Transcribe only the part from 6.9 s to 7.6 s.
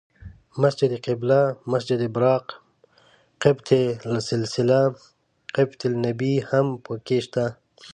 کې شته.